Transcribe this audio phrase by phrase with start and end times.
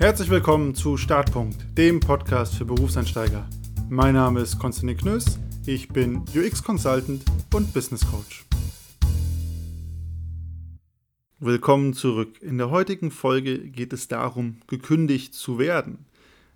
[0.00, 3.46] Herzlich willkommen zu Startpunkt, dem Podcast für Berufseinsteiger.
[3.90, 8.46] Mein Name ist Konstantin Knöss, ich bin UX Consultant und Business Coach.
[11.38, 12.40] Willkommen zurück.
[12.40, 16.06] In der heutigen Folge geht es darum, gekündigt zu werden.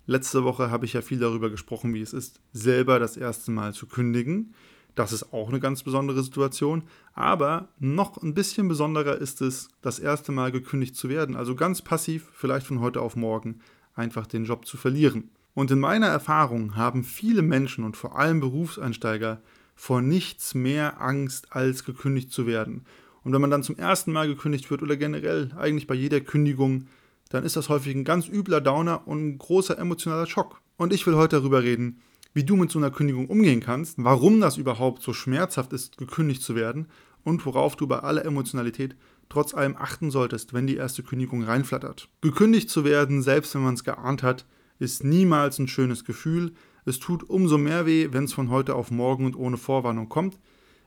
[0.07, 3.75] Letzte Woche habe ich ja viel darüber gesprochen, wie es ist, selber das erste Mal
[3.75, 4.55] zu kündigen.
[4.95, 6.83] Das ist auch eine ganz besondere Situation.
[7.13, 11.35] Aber noch ein bisschen besonderer ist es, das erste Mal gekündigt zu werden.
[11.35, 13.59] Also ganz passiv, vielleicht von heute auf morgen,
[13.93, 15.29] einfach den Job zu verlieren.
[15.53, 19.41] Und in meiner Erfahrung haben viele Menschen und vor allem Berufseinsteiger
[19.75, 22.85] vor nichts mehr Angst, als gekündigt zu werden.
[23.23, 26.87] Und wenn man dann zum ersten Mal gekündigt wird oder generell eigentlich bei jeder Kündigung,
[27.29, 30.61] dann ist das häufig ein ganz übler Downer und ein großer emotionaler Schock.
[30.77, 32.01] Und ich will heute darüber reden,
[32.35, 36.43] wie du mit so einer Kündigung umgehen kannst, warum das überhaupt so schmerzhaft ist, gekündigt
[36.43, 36.87] zu werden
[37.23, 38.95] und worauf du bei aller Emotionalität
[39.29, 42.09] trotz allem achten solltest, wenn die erste Kündigung reinflattert.
[42.21, 44.45] Gekündigt zu werden, selbst wenn man es geahnt hat,
[44.79, 46.51] ist niemals ein schönes Gefühl.
[46.83, 50.37] Es tut umso mehr weh, wenn es von heute auf morgen und ohne Vorwarnung kommt.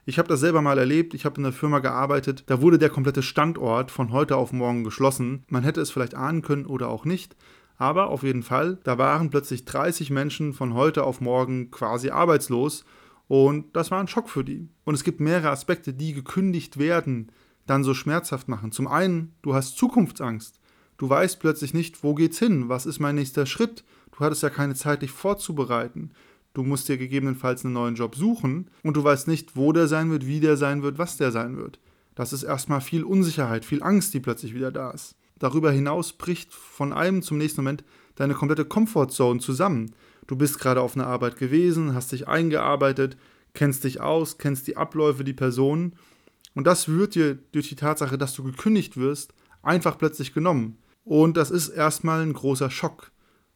[0.04, 2.88] Ich habe das selber mal erlebt, ich habe in einer Firma gearbeitet, da wurde der
[2.90, 5.44] komplette Standort von heute auf morgen geschlossen.
[5.48, 7.36] Man hätte es vielleicht ahnen können oder auch nicht,
[7.78, 12.84] aber auf jeden Fall, da waren plötzlich 30 Menschen von heute auf morgen quasi arbeitslos
[13.28, 14.68] und das war ein Schock für die.
[14.84, 17.30] Und es gibt mehrere Aspekte, die gekündigt werden,
[17.66, 18.72] dann so schmerzhaft machen.
[18.72, 20.58] Zum einen, du hast Zukunftsangst.
[20.96, 22.68] Du weißt plötzlich nicht, wo geht's hin?
[22.68, 23.84] Was ist mein nächster Schritt?
[24.10, 26.10] Du hattest ja keine Zeit, dich vorzubereiten.
[26.54, 30.10] Du musst dir gegebenenfalls einen neuen Job suchen und du weißt nicht, wo der sein
[30.10, 31.78] wird, wie der sein wird, was der sein wird.
[32.16, 35.14] Das ist erstmal viel Unsicherheit, viel Angst, die plötzlich wieder da ist.
[35.38, 37.84] Darüber hinaus bricht von einem zum nächsten Moment
[38.16, 39.94] deine komplette Comfortzone zusammen.
[40.26, 43.16] Du bist gerade auf einer Arbeit gewesen, hast dich eingearbeitet,
[43.54, 45.94] kennst dich aus, kennst die Abläufe, die Personen.
[46.54, 50.78] Und das wird dir durch die Tatsache, dass du gekündigt wirst, einfach plötzlich genommen.
[51.04, 53.12] Und das ist erstmal ein großer Schock,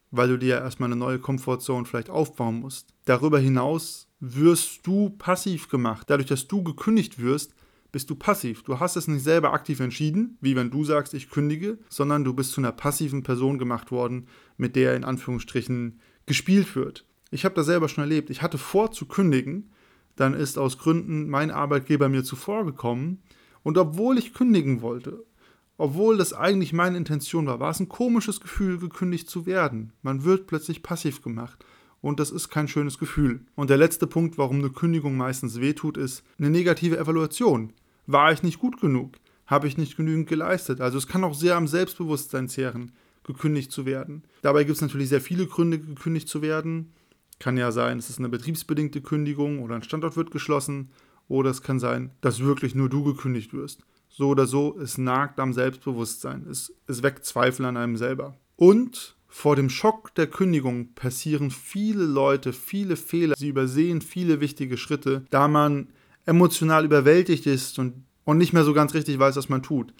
[0.09, 2.93] weil du dir erstmal eine neue Comfortzone vielleicht aufbauen musst.
[3.05, 6.09] Darüber hinaus wirst du passiv gemacht.
[6.09, 7.53] Dadurch, dass du gekündigt wirst,
[7.93, 8.63] bist du passiv.
[8.63, 12.33] Du hast es nicht selber aktiv entschieden, wie wenn du sagst, ich kündige, sondern du
[12.33, 14.27] bist zu einer passiven Person gemacht worden,
[14.57, 17.05] mit der in Anführungsstrichen gespielt wird.
[17.29, 18.31] Ich habe das selber schon erlebt.
[18.31, 19.71] Ich hatte vor zu kündigen,
[20.15, 23.21] dann ist aus Gründen mein Arbeitgeber mir zuvorgekommen
[23.61, 25.23] und obwohl ich kündigen wollte,
[25.77, 29.93] obwohl das eigentlich meine Intention war, war es ein komisches Gefühl, gekündigt zu werden.
[30.01, 31.63] Man wird plötzlich passiv gemacht
[32.01, 33.45] und das ist kein schönes Gefühl.
[33.55, 37.73] Und der letzte Punkt, warum eine Kündigung meistens wehtut, ist eine negative Evaluation.
[38.05, 39.17] War ich nicht gut genug?
[39.45, 40.81] Habe ich nicht genügend geleistet?
[40.81, 42.91] Also es kann auch sehr am Selbstbewusstsein zehren,
[43.23, 44.23] gekündigt zu werden.
[44.41, 46.93] Dabei gibt es natürlich sehr viele Gründe, gekündigt zu werden.
[47.39, 50.89] Kann ja sein, es ist eine betriebsbedingte Kündigung oder ein Standort wird geschlossen.
[51.27, 53.81] Oder es kann sein, dass wirklich nur du gekündigt wirst.
[54.09, 56.45] So oder so, es nagt am Selbstbewusstsein.
[56.49, 58.37] Es, es weckt Zweifel an einem selber.
[58.55, 63.33] Und vor dem Schock der Kündigung passieren viele Leute viele Fehler.
[63.35, 65.87] Sie übersehen viele wichtige Schritte, da man
[66.25, 69.93] emotional überwältigt ist und, und nicht mehr so ganz richtig weiß, was man tut.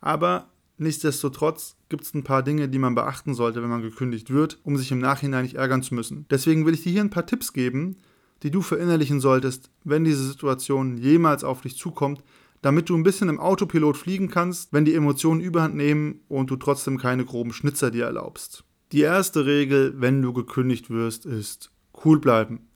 [0.00, 0.48] Aber
[0.78, 4.76] nichtsdestotrotz gibt es ein paar Dinge, die man beachten sollte, wenn man gekündigt wird, um
[4.76, 6.26] sich im Nachhinein nicht ärgern zu müssen.
[6.30, 7.96] Deswegen will ich dir hier ein paar Tipps geben,
[8.42, 12.22] die du verinnerlichen solltest, wenn diese Situation jemals auf dich zukommt,
[12.62, 16.56] damit du ein bisschen im Autopilot fliegen kannst, wenn die Emotionen überhand nehmen und du
[16.56, 18.64] trotzdem keine groben Schnitzer dir erlaubst.
[18.92, 21.70] Die erste Regel, wenn du gekündigt wirst, ist
[22.04, 22.69] cool bleiben.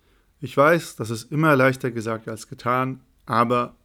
[0.44, 3.76] Ich weiß, das ist immer leichter gesagt als getan, aber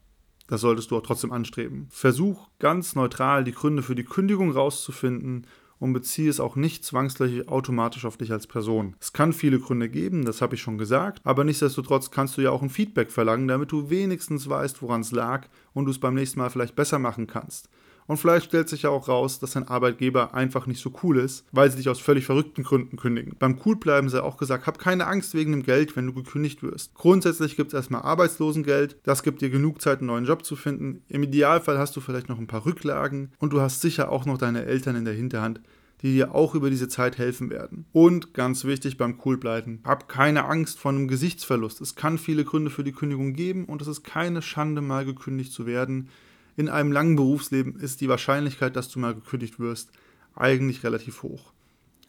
[0.47, 1.87] das solltest du auch trotzdem anstreben.
[1.89, 5.47] Versuch ganz neutral die Gründe für die Kündigung rauszufinden
[5.79, 8.97] und beziehe es auch nicht zwangsläufig automatisch auf dich als Person.
[8.99, 12.51] Es kann viele Gründe geben, das habe ich schon gesagt, aber nichtsdestotrotz kannst du ja
[12.51, 16.15] auch ein Feedback verlangen, damit du wenigstens weißt, woran es lag und du es beim
[16.15, 17.69] nächsten Mal vielleicht besser machen kannst.
[18.09, 21.45] Und vielleicht stellt sich ja auch raus, dass dein Arbeitgeber einfach nicht so cool ist,
[21.51, 23.35] weil sie dich aus völlig verrückten Gründen kündigen.
[23.37, 26.95] Beim Coolbleiben sei auch gesagt, hab keine Angst wegen dem Geld, wenn du gekündigt wirst.
[26.95, 31.03] Grundsätzlich gibt es erstmal Arbeitslosengeld, das gibt dir genug Zeit, einen neuen Job zu finden.
[31.07, 34.39] Im Idealfall hast du vielleicht noch ein paar Rücklagen und du hast sicher auch noch
[34.39, 35.61] deine Eltern in der Hinterhand,
[36.01, 37.85] die dir auch über diese Zeit helfen werden.
[37.91, 41.79] Und ganz wichtig beim Coolbleiben, hab keine Angst vor einem Gesichtsverlust.
[41.79, 45.53] Es kann viele Gründe für die Kündigung geben und es ist keine Schande, mal gekündigt
[45.53, 46.09] zu werden
[46.59, 49.91] in einem langen Berufsleben ist die Wahrscheinlichkeit, dass du mal gekündigt wirst,
[50.35, 51.53] eigentlich relativ hoch.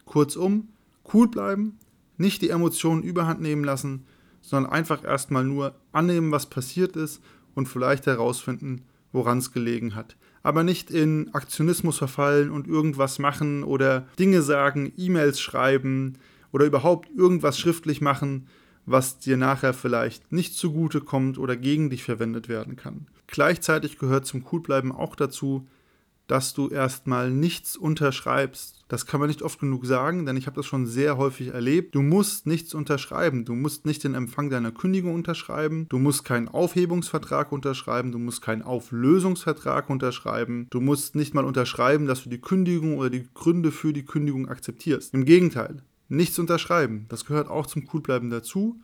[0.07, 0.71] Kurzum,
[1.15, 1.79] cool bleiben,
[2.17, 4.07] nicht die Emotionen überhand nehmen lassen,
[4.41, 7.23] sondern einfach erstmal nur annehmen, was passiert ist
[7.55, 8.83] und vielleicht herausfinden,
[9.13, 10.17] woran es gelegen hat.
[10.43, 16.15] Aber nicht in Aktionismus verfallen und irgendwas machen oder Dinge sagen, E-Mails schreiben
[16.51, 18.49] oder überhaupt irgendwas schriftlich machen,
[18.85, 23.07] was dir nachher vielleicht nicht zugute kommt oder gegen dich verwendet werden kann.
[23.31, 25.67] Gleichzeitig gehört zum Coolbleiben auch dazu,
[26.31, 28.85] dass du erstmal nichts unterschreibst.
[28.87, 31.95] Das kann man nicht oft genug sagen, denn ich habe das schon sehr häufig erlebt.
[31.97, 33.45] Du musst nichts unterschreiben.
[33.45, 35.87] Du musst nicht den Empfang deiner Kündigung unterschreiben.
[35.89, 38.13] Du musst keinen Aufhebungsvertrag unterschreiben.
[38.13, 40.69] Du musst keinen Auflösungsvertrag unterschreiben.
[40.71, 44.49] Du musst nicht mal unterschreiben, dass du die Kündigung oder die Gründe für die Kündigung
[44.49, 45.13] akzeptierst.
[45.15, 47.07] Im Gegenteil, nichts unterschreiben.
[47.09, 48.81] Das gehört auch zum Coolbleiben dazu.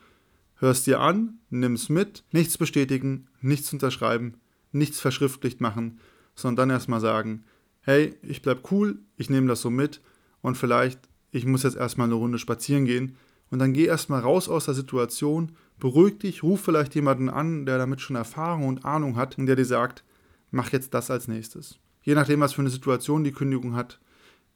[0.59, 4.35] Hörst dir an, nimm's mit, nichts bestätigen, nichts unterschreiben,
[4.73, 6.01] nichts verschriftlicht machen,
[6.35, 7.45] sondern dann erstmal sagen,
[7.83, 10.01] hey, ich bleib cool, ich nehme das so mit
[10.41, 10.99] und vielleicht,
[11.31, 13.17] ich muss jetzt erstmal eine Runde spazieren gehen
[13.51, 17.79] und dann geh erstmal raus aus der Situation, beruhig dich, ruf vielleicht jemanden an, der
[17.79, 20.05] damit schon Erfahrung und Ahnung hat und der dir sagt,
[20.51, 21.79] mach jetzt das als nächstes.
[22.03, 24.01] Je nachdem, was für eine Situation die Kündigung hat,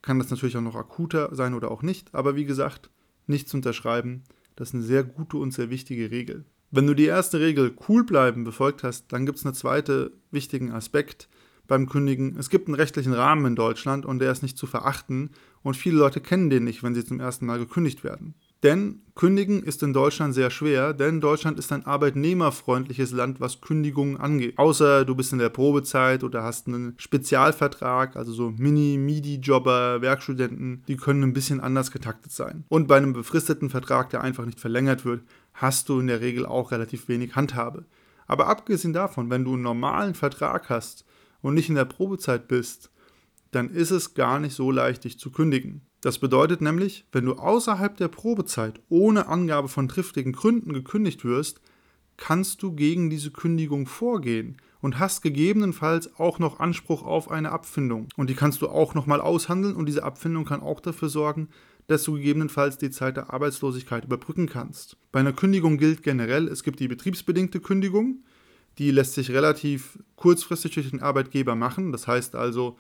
[0.03, 2.91] kann das natürlich auch noch akuter sein oder auch nicht, aber wie gesagt,
[3.27, 4.23] nichts unterschreiben,
[4.61, 6.45] das ist eine sehr gute und sehr wichtige Regel.
[6.71, 10.71] Wenn du die erste Regel cool bleiben befolgt hast, dann gibt es einen zweiten wichtigen
[10.71, 11.31] Aspekt
[11.67, 12.37] beim Kündigen.
[12.39, 15.31] Es gibt einen rechtlichen Rahmen in Deutschland und der ist nicht zu verachten
[15.63, 18.35] und viele Leute kennen den nicht, wenn sie zum ersten Mal gekündigt werden.
[18.63, 24.17] Denn Kündigen ist in Deutschland sehr schwer, denn Deutschland ist ein arbeitnehmerfreundliches Land, was Kündigungen
[24.17, 24.57] angeht.
[24.57, 30.97] Außer du bist in der Probezeit oder hast einen Spezialvertrag, also so Mini-Midi-Jobber, Werkstudenten, die
[30.97, 32.65] können ein bisschen anders getaktet sein.
[32.69, 35.23] Und bei einem befristeten Vertrag, der einfach nicht verlängert wird,
[35.55, 37.85] hast du in der Regel auch relativ wenig Handhabe.
[38.27, 41.05] Aber abgesehen davon, wenn du einen normalen Vertrag hast
[41.43, 42.91] und nicht in der Probezeit bist,
[43.51, 45.83] dann ist es gar nicht so leicht, dich zu kündigen.
[46.01, 51.61] Das bedeutet nämlich, wenn du außerhalb der Probezeit ohne Angabe von triftigen Gründen gekündigt wirst,
[52.17, 58.09] kannst du gegen diese Kündigung vorgehen und hast gegebenenfalls auch noch Anspruch auf eine Abfindung.
[58.17, 61.49] Und die kannst du auch nochmal aushandeln und diese Abfindung kann auch dafür sorgen,
[61.87, 64.97] dass du gegebenenfalls die Zeit der Arbeitslosigkeit überbrücken kannst.
[65.13, 68.23] Bei einer Kündigung gilt generell, es gibt die betriebsbedingte Kündigung,
[68.79, 71.93] die lässt sich relativ kurzfristig durch den Arbeitgeber machen.
[71.93, 72.79] Das heißt also,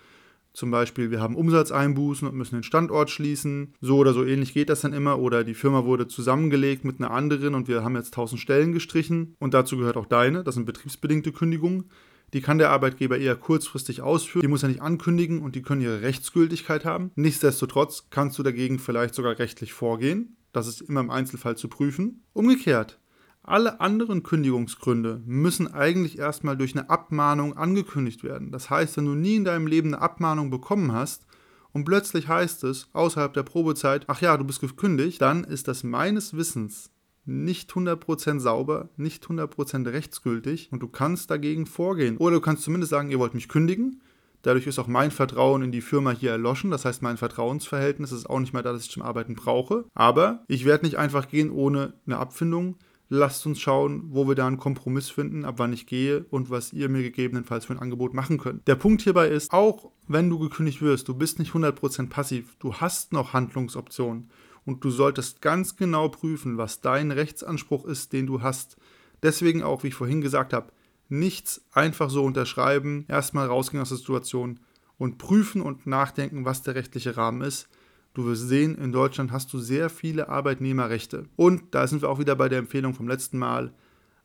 [0.53, 3.75] zum Beispiel, wir haben Umsatzeinbußen und müssen den Standort schließen.
[3.81, 5.19] So oder so ähnlich geht das dann immer.
[5.19, 9.37] Oder die Firma wurde zusammengelegt mit einer anderen und wir haben jetzt 1000 Stellen gestrichen.
[9.39, 10.43] Und dazu gehört auch deine.
[10.43, 11.91] Das sind betriebsbedingte Kündigungen.
[12.33, 14.43] Die kann der Arbeitgeber eher kurzfristig ausführen.
[14.43, 17.11] Die muss er nicht ankündigen und die können ihre Rechtsgültigkeit haben.
[17.17, 20.37] Nichtsdestotrotz kannst du dagegen vielleicht sogar rechtlich vorgehen.
[20.53, 22.23] Das ist immer im Einzelfall zu prüfen.
[22.33, 22.99] Umgekehrt,
[23.43, 28.53] alle anderen Kündigungsgründe müssen eigentlich erstmal durch eine Abmahnung angekündigt werden.
[28.53, 31.27] Das heißt, wenn du nie in deinem Leben eine Abmahnung bekommen hast
[31.73, 35.85] und plötzlich heißt es außerhalb der Probezeit, ach ja, du bist gekündigt, dann ist das
[35.85, 36.91] meines Wissens
[37.25, 42.17] nicht 100% sauber, nicht 100% rechtsgültig und du kannst dagegen vorgehen.
[42.17, 44.03] Oder du kannst zumindest sagen, ihr wollt mich kündigen.
[44.43, 46.71] Dadurch ist auch mein Vertrauen in die Firma hier erloschen.
[46.71, 49.85] Das heißt, mein Vertrauensverhältnis ist auch nicht mehr da, das ich zum Arbeiten brauche.
[49.95, 52.77] Aber ich werde nicht einfach gehen ohne eine Abfindung
[53.11, 56.73] lasst uns schauen, wo wir da einen Kompromiss finden, ab wann ich gehe und was
[56.73, 58.67] ihr mir gegebenenfalls für ein Angebot machen könnt.
[58.69, 62.75] Der Punkt hierbei ist, auch wenn du gekündigt wirst, du bist nicht 100% passiv, du
[62.75, 64.31] hast noch Handlungsoptionen
[64.65, 68.77] und du solltest ganz genau prüfen, was dein Rechtsanspruch ist, den du hast.
[69.25, 70.73] Deswegen auch, wie ich vorhin gesagt habe,
[71.09, 74.61] nichts einfach so unterschreiben, erstmal rausgehen aus der Situation
[74.99, 77.69] und prüfen und nachdenken, was der rechtliche Rahmen ist
[78.13, 81.27] Du wirst sehen, in Deutschland hast du sehr viele Arbeitnehmerrechte.
[81.37, 83.73] Und da sind wir auch wieder bei der Empfehlung vom letzten Mal.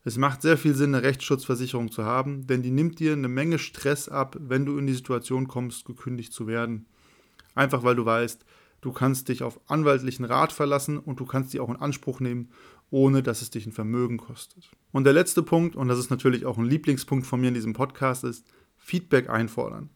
[0.03, 3.59] Es macht sehr viel Sinn, eine Rechtsschutzversicherung zu haben, denn die nimmt dir eine Menge
[3.59, 6.87] Stress ab, wenn du in die Situation kommst, gekündigt zu werden.
[7.53, 8.43] Einfach weil du weißt,
[8.81, 12.50] du kannst dich auf anwaltlichen Rat verlassen und du kannst die auch in Anspruch nehmen,
[12.89, 14.69] ohne dass es dich ein Vermögen kostet.
[14.91, 17.74] Und der letzte Punkt, und das ist natürlich auch ein Lieblingspunkt von mir in diesem
[17.74, 19.89] Podcast, ist Feedback einfordern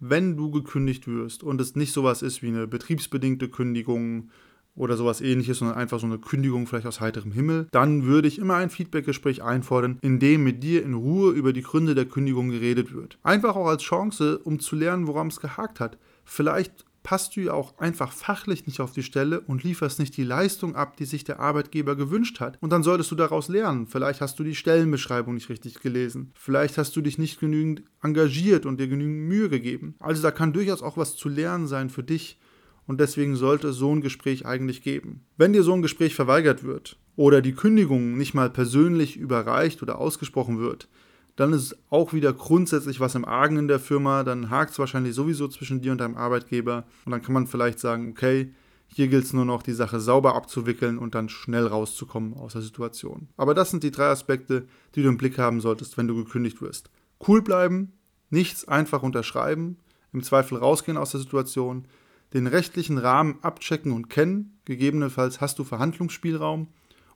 [0.00, 4.30] wenn du gekündigt wirst und es nicht sowas ist wie eine betriebsbedingte Kündigung
[4.74, 8.38] oder sowas ähnliches, sondern einfach so eine Kündigung vielleicht aus heiterem Himmel, dann würde ich
[8.38, 12.50] immer ein Feedbackgespräch einfordern, in dem mit dir in Ruhe über die Gründe der Kündigung
[12.50, 13.18] geredet wird.
[13.22, 15.98] Einfach auch als Chance, um zu lernen, woran es gehakt hat.
[16.24, 20.24] Vielleicht passt du ja auch einfach fachlich nicht auf die Stelle und lieferst nicht die
[20.24, 22.58] Leistung ab, die sich der Arbeitgeber gewünscht hat.
[22.60, 23.86] Und dann solltest du daraus lernen.
[23.86, 26.32] Vielleicht hast du die Stellenbeschreibung nicht richtig gelesen.
[26.34, 29.94] Vielleicht hast du dich nicht genügend engagiert und dir genügend Mühe gegeben.
[30.00, 32.40] Also da kann durchaus auch was zu lernen sein für dich.
[32.88, 35.20] Und deswegen sollte es so ein Gespräch eigentlich geben.
[35.36, 40.00] Wenn dir so ein Gespräch verweigert wird oder die Kündigung nicht mal persönlich überreicht oder
[40.00, 40.88] ausgesprochen wird,
[41.36, 45.14] dann ist auch wieder grundsätzlich was im Argen in der Firma, dann hakt es wahrscheinlich
[45.14, 48.52] sowieso zwischen dir und deinem Arbeitgeber und dann kann man vielleicht sagen, okay,
[48.88, 52.62] hier gilt es nur noch, die Sache sauber abzuwickeln und dann schnell rauszukommen aus der
[52.62, 53.28] Situation.
[53.36, 56.62] Aber das sind die drei Aspekte, die du im Blick haben solltest, wenn du gekündigt
[56.62, 56.90] wirst.
[57.26, 57.92] Cool bleiben,
[58.30, 59.76] nichts einfach unterschreiben,
[60.12, 61.86] im Zweifel rausgehen aus der Situation,
[62.32, 66.68] den rechtlichen Rahmen abchecken und kennen, gegebenenfalls hast du Verhandlungsspielraum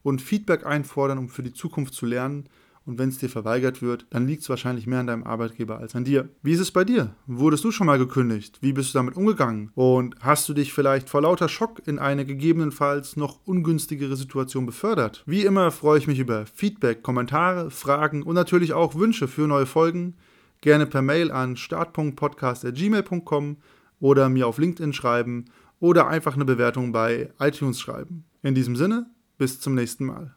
[0.03, 2.49] und Feedback einfordern, um für die Zukunft zu lernen
[2.87, 5.95] Und wenn es dir verweigert wird, dann liegt es wahrscheinlich mehr an deinem Arbeitgeber als
[5.95, 6.29] an dir.
[6.43, 7.15] Wie ist es bei dir?
[7.27, 8.59] Wurdest du schon mal gekündigt?
[8.63, 9.71] Wie bist du damit umgegangen?
[9.75, 15.23] Und hast du dich vielleicht vor lauter Schock in eine gegebenenfalls noch ungünstigere Situation befördert?
[15.27, 19.67] Wie immer freue ich mich über Feedback, Kommentare, Fragen und natürlich auch Wünsche für neue
[19.67, 20.17] Folgen.
[20.61, 23.57] Gerne per Mail an start.podcast.gmail.com
[24.01, 25.47] oder mir auf LinkedIn schreiben
[25.79, 28.25] oder einfach eine Bewertung bei iTunes schreiben.
[28.43, 29.07] In diesem Sinne,
[29.39, 30.29] bis zum nächsten Mal.